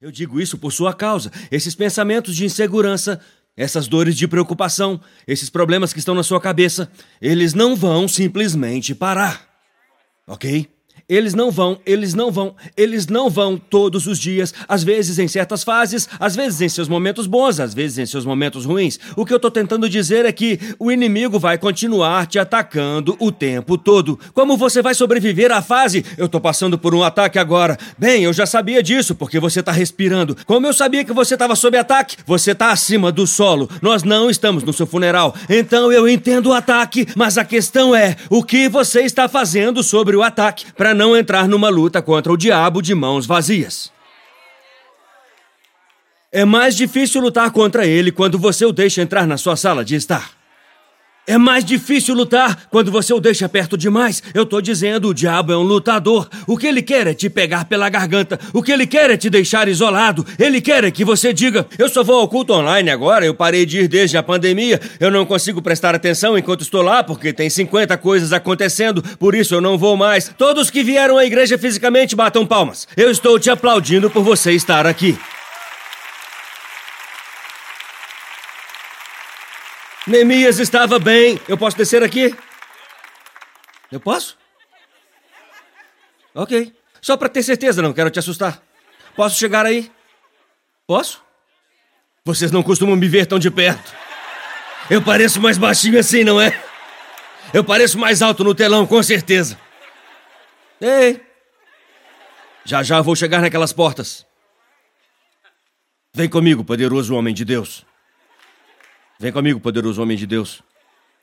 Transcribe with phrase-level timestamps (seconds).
[0.00, 1.32] Eu digo isso por sua causa.
[1.50, 3.20] Esses pensamentos de insegurança,
[3.56, 8.94] essas dores de preocupação, esses problemas que estão na sua cabeça, eles não vão simplesmente
[8.94, 9.48] parar.
[10.26, 10.68] Ok?
[11.08, 15.28] Eles não vão, eles não vão, eles não vão todos os dias, às vezes em
[15.28, 18.98] certas fases, às vezes em seus momentos bons, às vezes em seus momentos ruins.
[19.14, 23.30] O que eu tô tentando dizer é que o inimigo vai continuar te atacando o
[23.30, 24.18] tempo todo.
[24.34, 26.04] Como você vai sobreviver à fase?
[26.18, 27.78] Eu tô passando por um ataque agora.
[27.96, 30.36] Bem, eu já sabia disso porque você tá respirando.
[30.44, 32.16] Como eu sabia que você estava sob ataque?
[32.26, 33.70] Você tá acima do solo.
[33.80, 35.36] Nós não estamos no seu funeral.
[35.48, 40.16] Então eu entendo o ataque, mas a questão é: o que você está fazendo sobre
[40.16, 43.92] o ataque para não entrar numa luta contra o diabo de mãos vazias.
[46.32, 49.94] É mais difícil lutar contra ele quando você o deixa entrar na sua sala de
[49.94, 50.35] estar.
[51.28, 54.22] É mais difícil lutar quando você o deixa perto demais.
[54.32, 56.28] Eu tô dizendo, o diabo é um lutador.
[56.46, 58.38] O que ele quer é te pegar pela garganta.
[58.52, 60.24] O que ele quer é te deixar isolado.
[60.38, 63.26] Ele quer é que você diga: Eu só vou ao culto online agora.
[63.26, 64.80] Eu parei de ir desde a pandemia.
[65.00, 69.02] Eu não consigo prestar atenção enquanto estou lá porque tem 50 coisas acontecendo.
[69.18, 70.30] Por isso eu não vou mais.
[70.38, 72.86] Todos que vieram à igreja fisicamente batam palmas.
[72.96, 75.18] Eu estou te aplaudindo por você estar aqui.
[80.06, 81.40] Neemias estava bem.
[81.48, 82.34] Eu posso descer aqui?
[83.90, 84.38] Eu posso?
[86.34, 86.72] Ok.
[87.00, 88.62] Só para ter certeza, não quero te assustar.
[89.14, 89.90] Posso chegar aí?
[90.86, 91.22] Posso?
[92.24, 93.94] Vocês não costumam me ver tão de perto.
[94.90, 96.62] Eu pareço mais baixinho assim, não é?
[97.52, 99.58] Eu pareço mais alto no telão, com certeza.
[100.80, 101.24] Ei!
[102.64, 104.26] Já já vou chegar naquelas portas.
[106.12, 107.84] Vem comigo, poderoso homem de Deus.
[109.18, 110.62] Vem comigo, poderoso homem de Deus.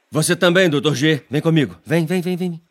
[0.09, 1.21] Você também, doutor G.
[1.29, 1.77] Vem comigo.
[1.85, 2.61] Vem, vem, vem, vem.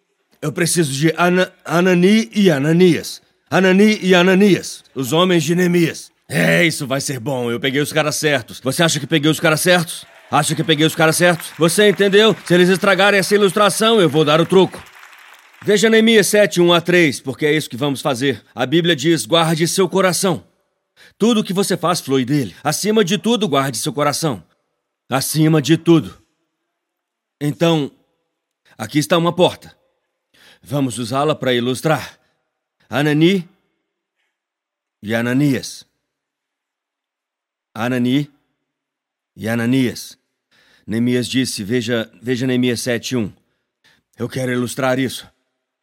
[0.40, 3.22] Eu preciso de Ana, Anani e Ananias.
[3.48, 6.10] Anani e Ananias, os homens de Neemias.
[6.28, 7.50] É, isso vai ser bom.
[7.50, 8.60] Eu peguei os caras certos.
[8.60, 10.04] Você acha que peguei os caras certos?
[10.30, 11.50] Acha que peguei os caras certos?
[11.58, 12.34] Você entendeu?
[12.44, 14.82] Se eles estragarem essa ilustração, eu vou dar o troco.
[15.64, 18.42] Veja Neemias 7, 1 a 3, porque é isso que vamos fazer.
[18.54, 20.42] A Bíblia diz: guarde seu coração.
[21.18, 22.56] Tudo o que você faz flui dele.
[22.64, 24.42] Acima de tudo, guarde seu coração
[25.12, 26.18] acima de tudo.
[27.38, 27.90] Então,
[28.78, 29.76] aqui está uma porta.
[30.62, 32.18] Vamos usá-la para ilustrar.
[32.88, 33.46] Anani
[35.02, 35.84] e Ananias.
[37.74, 38.30] Anani
[39.36, 40.18] e Ananias.
[40.86, 43.32] Neemias disse, veja, veja Neemias 7.1.
[44.18, 45.28] Eu quero ilustrar isso.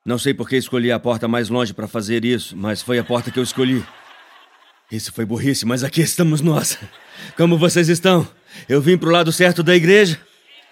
[0.05, 3.03] Não sei por que escolhi a porta mais longe para fazer isso, mas foi a
[3.03, 3.85] porta que eu escolhi.
[4.91, 6.79] Isso foi burrice, mas aqui estamos nós.
[7.37, 8.27] Como vocês estão?
[8.67, 10.19] Eu vim pro lado certo da igreja?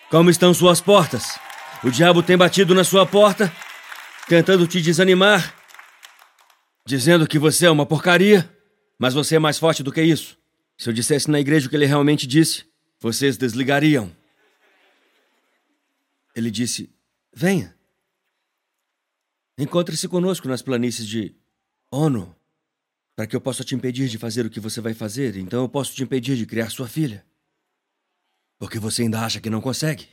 [0.10, 1.40] Como estão suas portas?
[1.84, 3.52] O diabo tem batido na sua porta,
[4.28, 5.54] tentando te desanimar,
[6.86, 8.50] dizendo que você é uma porcaria,
[8.98, 10.38] mas você é mais forte do que isso.
[10.78, 12.66] Se eu dissesse na igreja o que ele realmente disse,
[13.00, 14.12] vocês desligariam.
[16.36, 16.90] Ele disse:
[17.34, 17.76] Venha.
[19.58, 21.36] Encontre-se conosco nas planícies de
[21.92, 22.36] Ono
[23.18, 25.70] para que eu possa te impedir de fazer o que você vai fazer, então eu
[25.70, 27.26] posso te impedir de criar sua filha.
[28.60, 30.08] Porque você ainda acha que não consegue.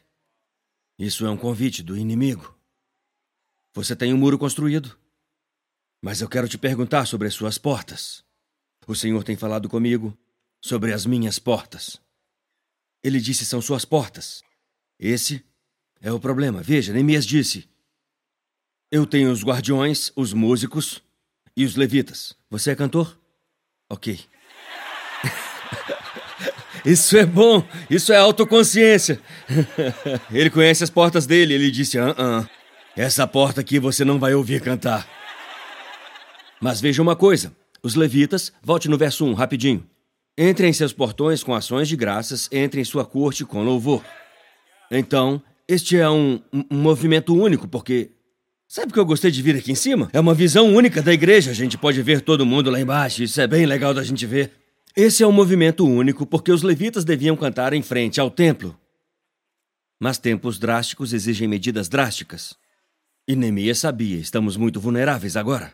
[0.98, 2.56] Isso é um convite do inimigo.
[3.72, 4.96] Você tem um muro construído.
[6.02, 8.24] Mas eu quero te perguntar sobre as suas portas.
[8.86, 10.16] O Senhor tem falado comigo
[10.60, 12.00] sobre as minhas portas.
[13.02, 14.42] Ele disse são suas portas.
[14.98, 15.44] Esse
[16.00, 16.62] é o problema.
[16.62, 17.68] Veja, Neemias disse:
[18.90, 21.02] Eu tenho os guardiões, os músicos,
[21.56, 22.36] e os levitas.
[22.50, 23.18] Você é cantor?
[23.88, 24.20] Ok.
[26.84, 29.18] Isso é bom, isso é autoconsciência.
[30.30, 32.46] Ele conhece as portas dele, ele disse: ah, ah,
[32.94, 35.08] essa porta aqui você não vai ouvir cantar.
[36.60, 37.52] Mas veja uma coisa:
[37.82, 39.86] os levitas, volte no verso 1, rapidinho.
[40.36, 44.02] Entre em seus portões com ações de graças, entre em sua corte com louvor.
[44.90, 48.10] Então, este é um, um movimento único, porque
[48.66, 50.10] Sabe o que eu gostei de vir aqui em cima?
[50.12, 51.52] É uma visão única da igreja.
[51.52, 53.22] A gente pode ver todo mundo lá embaixo.
[53.22, 54.50] Isso é bem legal da gente ver.
[54.96, 58.78] Esse é um movimento único porque os levitas deviam cantar em frente ao templo.
[60.00, 62.56] Mas tempos drásticos exigem medidas drásticas.
[63.26, 65.72] E Neemias sabia, estamos muito vulneráveis agora.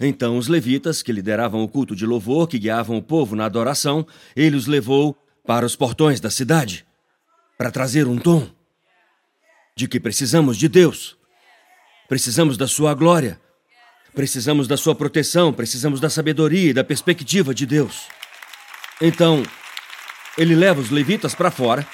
[0.00, 4.06] Então os levitas, que lideravam o culto de louvor, que guiavam o povo na adoração,
[4.34, 5.16] ele os levou
[5.46, 6.86] para os portões da cidade
[7.56, 8.48] para trazer um tom
[9.76, 11.20] de que precisamos de Deus
[12.10, 13.40] Precisamos da sua glória.
[14.16, 18.08] Precisamos da sua proteção, precisamos da sabedoria e da perspectiva de Deus.
[19.00, 19.42] Então,
[20.36, 21.86] ele leva os levitas para fora.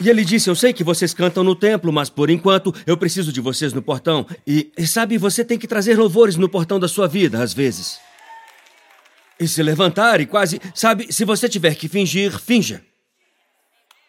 [0.00, 3.32] E ele disse: Eu sei que vocês cantam no templo, mas por enquanto eu preciso
[3.32, 4.26] de vocês no portão.
[4.46, 8.00] E, e sabe, você tem que trazer louvores no portão da sua vida, às vezes.
[9.38, 10.60] e se levantar e quase.
[10.74, 12.82] Sabe, se você tiver que fingir, finja.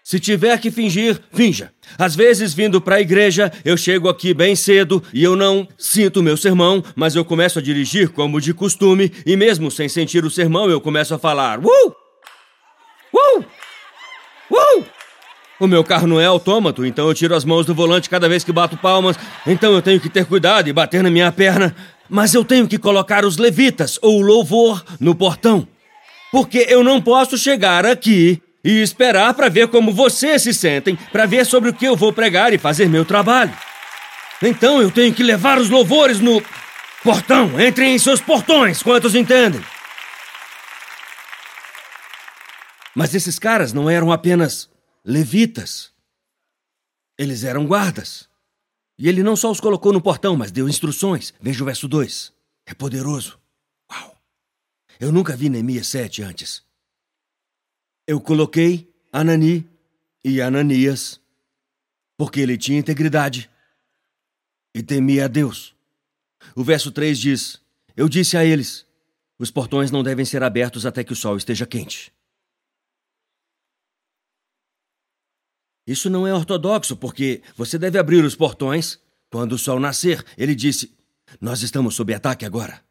[0.03, 1.71] Se tiver que fingir, finja.
[1.97, 6.23] Às vezes, vindo para a igreja, eu chego aqui bem cedo e eu não sinto
[6.23, 10.31] meu sermão, mas eu começo a dirigir como de costume e, mesmo sem sentir o
[10.31, 11.95] sermão, eu começo a falar: Uh!
[13.13, 13.45] Uh!
[14.49, 14.85] Uh!
[15.59, 18.43] O meu carro não é autômato, então eu tiro as mãos do volante cada vez
[18.43, 19.15] que bato palmas,
[19.45, 21.75] então eu tenho que ter cuidado e bater na minha perna.
[22.09, 25.67] Mas eu tenho que colocar os levitas ou o louvor no portão.
[26.31, 31.25] Porque eu não posso chegar aqui e esperar para ver como vocês se sentem, para
[31.25, 33.57] ver sobre o que eu vou pregar e fazer meu trabalho.
[34.41, 36.41] Então eu tenho que levar os louvores no
[37.03, 37.59] portão.
[37.59, 39.63] Entrem em seus portões, quantos entendem?
[42.95, 44.69] Mas esses caras não eram apenas
[45.03, 45.91] levitas.
[47.17, 48.29] Eles eram guardas.
[48.97, 51.33] E ele não só os colocou no portão, mas deu instruções.
[51.39, 52.33] Veja o verso 2.
[52.65, 53.39] É poderoso.
[53.91, 54.15] Uau!
[54.99, 56.63] Eu nunca vi Neemias 7 antes.
[58.07, 59.69] Eu coloquei Anani
[60.23, 61.19] e Ananias
[62.17, 63.49] porque ele tinha integridade
[64.73, 65.75] e temia a Deus.
[66.55, 67.61] O verso 3 diz:
[67.95, 68.85] Eu disse a eles:
[69.37, 72.13] os portões não devem ser abertos até que o sol esteja quente.
[75.85, 78.99] Isso não é ortodoxo, porque você deve abrir os portões
[79.29, 80.23] quando o sol nascer.
[80.37, 80.95] Ele disse:
[81.39, 82.83] Nós estamos sob ataque agora.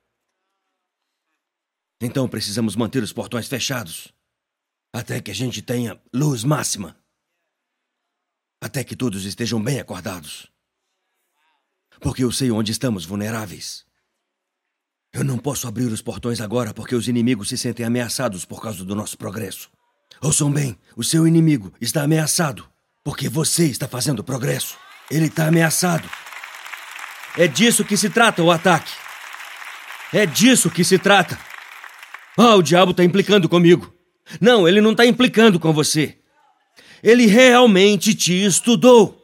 [2.00, 4.12] Então precisamos manter os portões fechados
[4.92, 6.96] até que a gente tenha luz máxima.
[8.60, 10.50] Até que todos estejam bem acordados.
[12.00, 13.86] Porque eu sei onde estamos vulneráveis.
[15.12, 18.84] Eu não posso abrir os portões agora porque os inimigos se sentem ameaçados por causa
[18.84, 19.70] do nosso progresso.
[20.20, 22.68] Ouçam bem: o seu inimigo está ameaçado
[23.02, 24.78] porque você está fazendo progresso.
[25.10, 26.08] Ele está ameaçado.
[27.36, 28.92] É disso que se trata o ataque.
[30.12, 31.38] É disso que se trata.
[32.36, 33.99] Ah, o diabo está implicando comigo.
[34.40, 36.16] Não, ele não está implicando com você.
[37.02, 39.20] Ele realmente te estudou.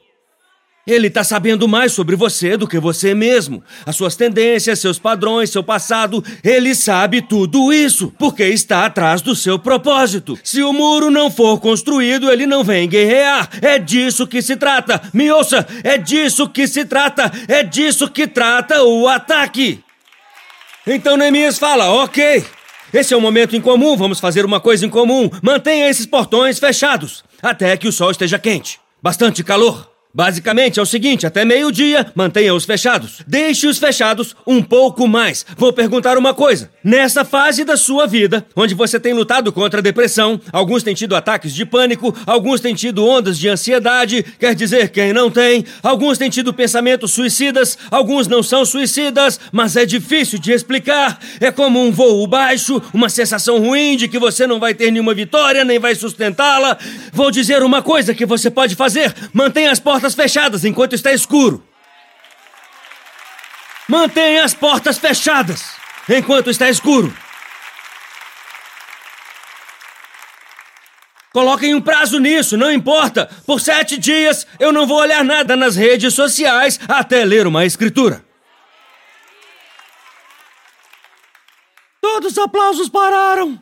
[0.87, 3.61] Ele está sabendo mais sobre você do que você mesmo.
[3.85, 6.23] As suas tendências, seus padrões, seu passado.
[6.45, 10.39] Ele sabe tudo isso, porque está atrás do seu propósito.
[10.45, 13.51] Se o muro não for construído, ele não vem guerrear.
[13.61, 15.03] É disso que se trata.
[15.13, 17.33] Me ouça, é disso que se trata.
[17.49, 19.83] É disso que trata o ataque.
[20.87, 22.45] Então Neemias fala: ok,
[22.97, 25.31] esse é um momento incomum, vamos fazer uma coisa em comum.
[25.43, 28.81] Mantenha esses portões fechados até que o sol esteja quente.
[29.03, 29.96] Bastante calor.
[30.17, 33.21] Basicamente é o seguinte: até meio-dia, mantenha-os fechados.
[33.27, 35.45] Deixe-os fechados um pouco mais.
[35.59, 36.71] Vou perguntar uma coisa.
[36.83, 41.15] Nessa fase da sua vida, onde você tem lutado contra a depressão, alguns têm tido
[41.15, 46.17] ataques de pânico, alguns têm tido ondas de ansiedade, quer dizer, quem não tem, alguns
[46.17, 51.21] têm tido pensamentos suicidas, alguns não são suicidas, mas é difícil de explicar.
[51.41, 55.13] É como um voo baixo, uma sensação ruim de que você não vai ter nenhuma
[55.13, 56.79] vitória, nem vai sustentá-la.
[57.13, 61.13] Vou dizer uma coisa que você pode fazer: mantenha as portas portas fechadas enquanto está
[61.13, 61.67] escuro.
[63.89, 65.75] Mantenha as portas fechadas
[66.09, 67.17] enquanto está escuro.
[71.33, 73.29] Coloquem um prazo nisso, não importa.
[73.45, 78.25] Por sete dias eu não vou olhar nada nas redes sociais até ler uma escritura.
[82.01, 83.61] Todos os aplausos pararam.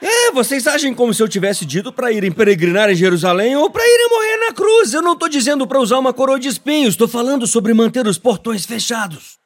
[0.00, 3.84] É, vocês agem como se eu tivesse dito para irem peregrinar em Jerusalém ou para
[3.84, 4.94] irem morrer na cruz.
[4.94, 8.18] Eu não tô dizendo para usar uma coroa de espinhos, tô falando sobre manter os
[8.18, 9.38] portões fechados.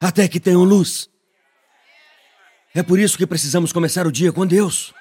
[0.00, 1.08] Até que tenham luz.
[2.74, 4.92] É por isso que precisamos começar o dia com Deus.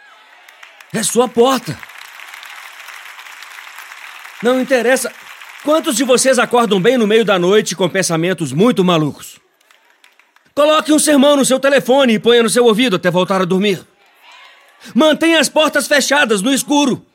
[0.93, 1.77] É sua porta.
[4.41, 5.11] Não interessa.
[5.63, 9.39] Quantos de vocês acordam bem no meio da noite com pensamentos muito malucos?
[10.53, 13.85] Coloque um sermão no seu telefone e ponha no seu ouvido até voltar a dormir.
[14.93, 17.05] Mantenha as portas fechadas no escuro.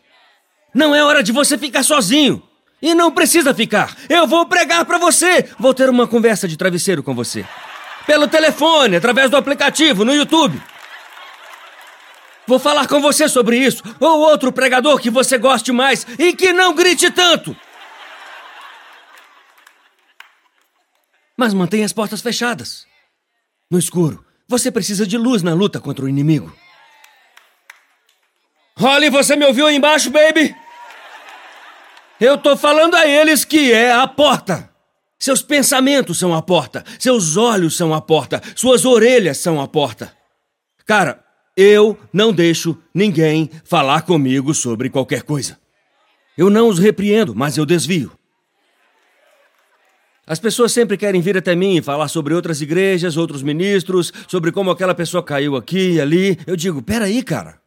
[0.75, 2.43] Não é hora de você ficar sozinho.
[2.81, 3.97] E não precisa ficar.
[4.09, 5.49] Eu vou pregar para você.
[5.59, 7.45] Vou ter uma conversa de travesseiro com você.
[8.07, 10.61] Pelo telefone, através do aplicativo, no YouTube.
[12.47, 13.83] Vou falar com você sobre isso.
[14.01, 17.55] Ou outro pregador que você goste mais e que não grite tanto.
[21.37, 22.87] Mas mantenha as portas fechadas.
[23.71, 24.25] No escuro.
[24.49, 26.57] Você precisa de luz na luta contra o inimigo.
[28.79, 30.55] Holly, você me ouviu aí embaixo, baby?
[32.21, 34.71] Eu tô falando a eles que é a porta.
[35.19, 40.13] Seus pensamentos são a porta, seus olhos são a porta, suas orelhas são a porta.
[40.87, 41.25] Cara,
[41.57, 45.59] eu não deixo ninguém falar comigo sobre qualquer coisa.
[46.37, 48.13] Eu não os repreendo, mas eu desvio.
[50.25, 54.53] As pessoas sempre querem vir até mim e falar sobre outras igrejas, outros ministros, sobre
[54.53, 56.39] como aquela pessoa caiu aqui e ali.
[56.47, 57.59] Eu digo, peraí, cara.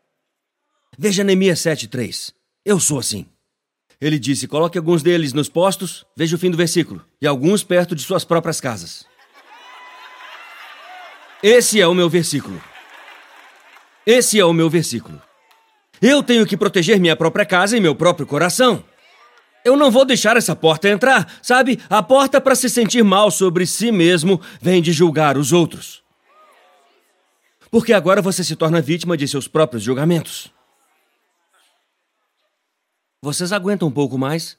[0.98, 2.34] Veja Neemias 7,3.
[2.66, 3.26] Eu sou assim.
[4.00, 7.96] Ele disse: coloque alguns deles nos postos, veja o fim do versículo, e alguns perto
[7.96, 9.06] de suas próprias casas.
[11.42, 12.62] Esse é o meu versículo.
[14.06, 15.22] Esse é o meu versículo.
[16.02, 18.84] Eu tenho que proteger minha própria casa e meu próprio coração.
[19.64, 21.80] Eu não vou deixar essa porta entrar, sabe?
[21.88, 26.04] A porta para se sentir mal sobre si mesmo vem de julgar os outros.
[27.70, 30.52] Porque agora você se torna vítima de seus próprios julgamentos.
[33.24, 34.58] Vocês aguentam um pouco mais?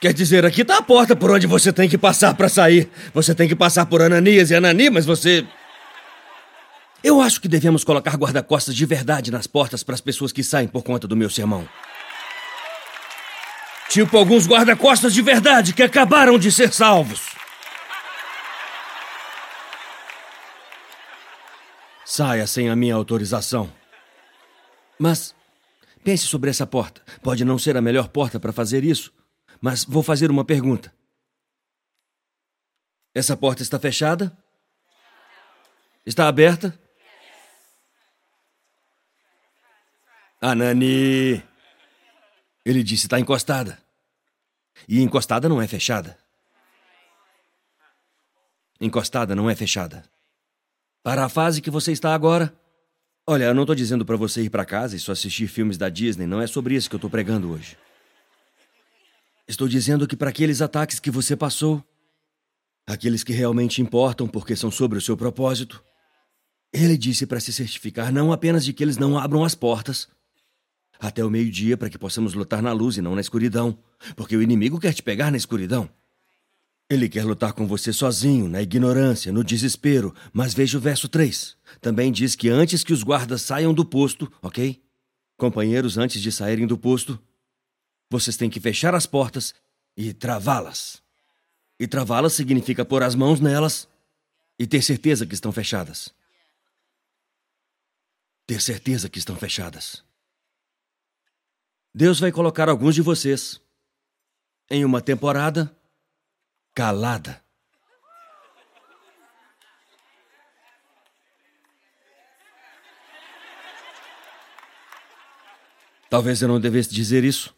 [0.00, 2.90] Quer dizer, aqui está a porta por onde você tem que passar para sair.
[3.14, 5.46] Você tem que passar por Ananias e Anani, mas você
[7.04, 10.66] eu acho que devemos colocar guarda-costas de verdade nas portas para as pessoas que saem
[10.66, 11.68] por conta do meu sermão.
[13.88, 17.28] Tipo alguns guarda-costas de verdade que acabaram de ser salvos.
[22.04, 23.77] Saia sem a minha autorização.
[24.98, 25.34] Mas
[26.02, 27.02] pense sobre essa porta.
[27.22, 29.12] Pode não ser a melhor porta para fazer isso,
[29.60, 30.92] mas vou fazer uma pergunta.
[33.14, 34.36] Essa porta está fechada?
[36.04, 36.78] Está aberta?
[40.40, 41.42] Anani!
[42.64, 43.78] Ele disse: está encostada.
[44.88, 46.18] E encostada não é fechada.
[48.80, 50.04] Encostada não é fechada.
[51.02, 52.54] Para a fase que você está agora.
[53.30, 55.90] Olha, eu não estou dizendo para você ir para casa e só assistir filmes da
[55.90, 57.76] Disney, não é sobre isso que eu estou pregando hoje.
[59.46, 61.84] Estou dizendo que para aqueles ataques que você passou,
[62.86, 65.84] aqueles que realmente importam porque são sobre o seu propósito,
[66.72, 70.08] ele disse para se certificar não apenas de que eles não abram as portas,
[70.98, 73.78] até o meio-dia para que possamos lutar na luz e não na escuridão,
[74.16, 75.90] porque o inimigo quer te pegar na escuridão.
[76.90, 81.54] Ele quer lutar com você sozinho, na ignorância, no desespero, mas veja o verso 3.
[81.82, 84.82] Também diz que antes que os guardas saiam do posto, ok?
[85.36, 87.22] Companheiros, antes de saírem do posto,
[88.10, 89.54] vocês têm que fechar as portas
[89.94, 91.02] e travá-las.
[91.78, 93.86] E travá-las significa pôr as mãos nelas
[94.58, 96.12] e ter certeza que estão fechadas.
[98.46, 100.02] Ter certeza que estão fechadas.
[101.94, 103.60] Deus vai colocar alguns de vocês
[104.70, 105.77] em uma temporada
[106.78, 107.42] calada.
[116.08, 117.52] Talvez eu não devesse dizer isso,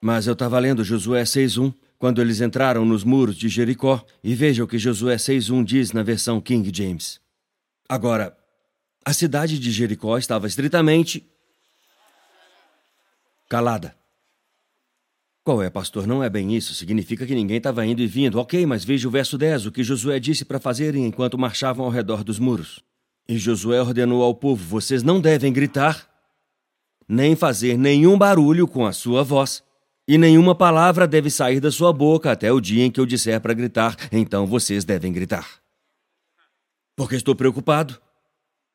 [0.00, 4.62] mas eu estava lendo Josué 6.1 quando eles entraram nos muros de Jericó e veja
[4.62, 7.20] o que Josué 6.1 diz na versão King James.
[7.88, 8.38] Agora,
[9.04, 11.28] a cidade de Jericó estava estritamente
[13.48, 13.96] calada.
[15.44, 16.06] Qual é, pastor?
[16.06, 16.74] Não é bem isso.
[16.74, 18.38] Significa que ninguém estava indo e vindo.
[18.38, 21.90] Ok, mas veja o verso 10, o que Josué disse para fazerem enquanto marchavam ao
[21.90, 22.80] redor dos muros.
[23.28, 26.08] E Josué ordenou ao povo: Vocês não devem gritar,
[27.08, 29.64] nem fazer nenhum barulho com a sua voz,
[30.06, 33.40] e nenhuma palavra deve sair da sua boca até o dia em que eu disser
[33.40, 35.48] para gritar, então vocês devem gritar.
[36.96, 38.00] Porque estou preocupado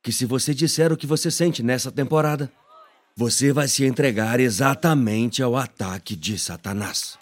[0.04, 2.52] que se você disser o que você sente nessa temporada,
[3.18, 7.18] você vai se entregar exatamente ao ataque de Satanás.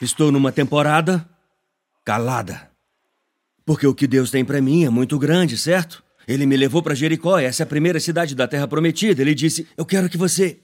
[0.00, 1.28] Estou numa temporada
[2.06, 2.70] calada.
[3.66, 6.02] Porque o que Deus tem para mim é muito grande, certo?
[6.26, 9.20] Ele me levou para Jericó, essa é a primeira cidade da terra prometida.
[9.20, 10.58] Ele disse: Eu quero que você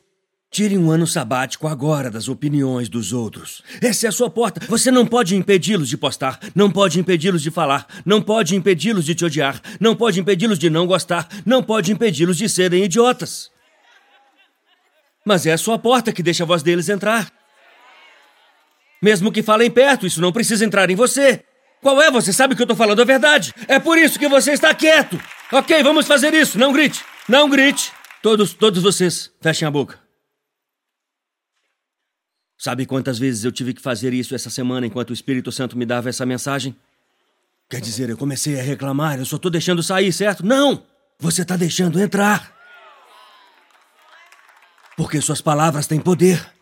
[0.50, 3.62] Tire um ano sabático agora das opiniões dos outros.
[3.82, 4.64] Essa é a sua porta.
[4.66, 9.14] Você não pode impedi-los de postar, não pode impedi-los de falar, não pode impedi-los de
[9.14, 13.50] te odiar, não pode impedi-los de não gostar, não pode impedi-los de serem idiotas.
[15.24, 17.30] Mas é a sua porta que deixa a voz deles entrar.
[19.02, 21.44] Mesmo que falem perto, isso não precisa entrar em você.
[21.82, 22.10] Qual é?
[22.10, 23.54] Você sabe que eu estou falando a verdade.
[23.68, 25.20] É por isso que você está quieto.
[25.52, 26.58] Ok, vamos fazer isso.
[26.58, 27.04] Não grite.
[27.28, 27.92] Não grite.
[28.22, 30.07] Todos, todos vocês, fechem a boca.
[32.58, 35.86] Sabe quantas vezes eu tive que fazer isso essa semana enquanto o Espírito Santo me
[35.86, 36.74] dava essa mensagem?
[37.70, 40.44] Quer dizer, eu comecei a reclamar, eu só estou deixando sair, certo?
[40.44, 40.82] Não!
[41.20, 42.52] Você está deixando entrar.
[44.96, 46.57] Porque suas palavras têm poder.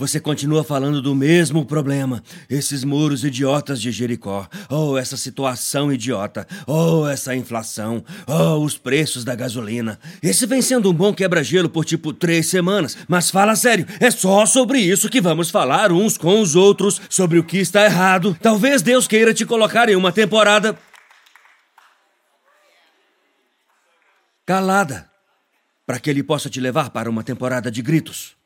[0.00, 2.22] Você continua falando do mesmo problema.
[2.48, 4.48] Esses muros idiotas de Jericó.
[4.70, 6.46] Oh, essa situação idiota.
[6.66, 8.02] Oh, essa inflação.
[8.26, 10.00] Oh, os preços da gasolina.
[10.22, 12.96] Esse vem sendo um bom quebra-gelo por tipo três semanas.
[13.06, 16.98] Mas fala sério, é só sobre isso que vamos falar uns com os outros.
[17.10, 18.34] Sobre o que está errado.
[18.40, 20.78] Talvez Deus queira te colocar em uma temporada
[24.46, 25.10] calada,
[25.86, 28.39] para que ele possa te levar para uma temporada de gritos.